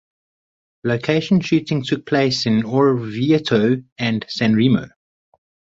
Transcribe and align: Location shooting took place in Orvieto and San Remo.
Location 0.83 1.41
shooting 1.41 1.83
took 1.83 2.07
place 2.07 2.47
in 2.47 2.63
Orvieto 2.65 3.83
and 3.99 4.25
San 4.29 4.55
Remo. 4.55 4.87